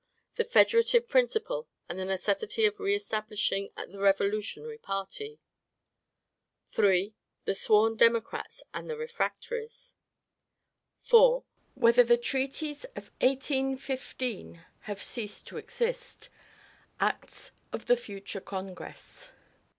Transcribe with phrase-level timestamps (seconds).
[0.35, 5.39] "The Federative Principle and the Necessity of Re establishing the Revolutionary party;"
[6.69, 7.13] 3.
[7.45, 9.93] "The Sworn Democrats and the Refractories;"
[11.03, 11.43] 4.
[11.75, 16.29] "Whether the Treaties of 1815 have ceased to exist?
[16.99, 19.29] Acts of the Future Congress."